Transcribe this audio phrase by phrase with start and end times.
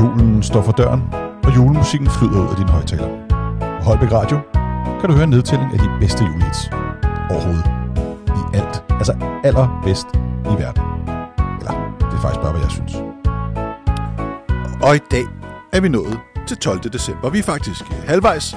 [0.00, 1.02] Julen står for døren,
[1.44, 3.08] og julemusikken flyder ud af din højtaler.
[3.78, 4.38] På Holbæk Radio
[5.00, 6.70] kan du høre en nedtælling af de bedste julehits
[7.30, 7.70] overhovedet.
[8.26, 8.84] I alt.
[8.90, 10.06] Altså allerbedst
[10.44, 10.82] i verden.
[11.58, 12.94] Eller, det er faktisk bare, hvad jeg synes.
[14.82, 15.24] Og i dag
[15.72, 16.80] er vi nået til 12.
[16.80, 17.30] december.
[17.30, 18.56] Vi er faktisk halvvejs.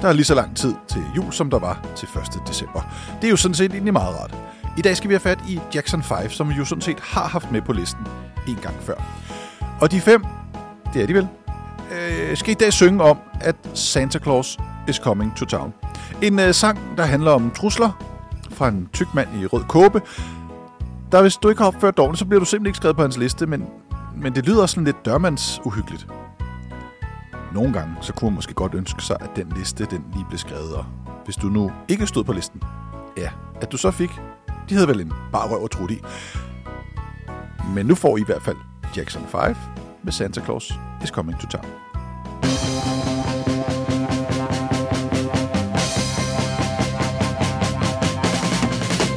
[0.00, 2.48] Der er lige så lang tid til jul, som der var til 1.
[2.48, 2.80] december.
[3.20, 4.36] Det er jo sådan set egentlig meget rart.
[4.76, 7.28] I dag skal vi have fat i Jackson 5, som vi jo sådan set har
[7.28, 8.06] haft med på listen
[8.48, 8.94] en gang før.
[9.80, 10.24] Og de fem,
[10.94, 11.28] det er de vel,
[11.92, 15.74] øh, skal i dag synge om, at Santa Claus is coming to town.
[16.22, 18.04] En øh, sang, der handler om trusler
[18.50, 20.02] fra en tyk mand i rød kåbe.
[21.12, 23.18] Der hvis du ikke har opført dårligt, så bliver du simpelthen ikke skrevet på hans
[23.18, 23.66] liste, men,
[24.16, 26.06] men det lyder sådan lidt dørmands uhyggeligt.
[27.54, 30.38] Nogle gange, så kunne man måske godt ønske sig, at den liste, den lige blev
[30.38, 30.84] skrevet, og
[31.24, 32.62] hvis du nu ikke stod på listen,
[33.16, 34.10] ja, at du så fik,
[34.68, 35.98] de havde vel en bare røv og trut i.
[37.74, 38.56] Men nu får I i hvert fald
[38.96, 40.72] Jackson 5 med Santa Claus
[41.02, 41.66] is Coming to Town.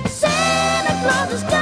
[0.08, 1.55] Santa Claus is coming